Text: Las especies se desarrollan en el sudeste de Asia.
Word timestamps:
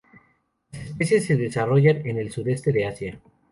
Las 0.71 0.83
especies 0.89 1.25
se 1.25 1.35
desarrollan 1.35 2.07
en 2.07 2.17
el 2.17 2.31
sudeste 2.31 2.71
de 2.71 2.87
Asia. 2.87 3.19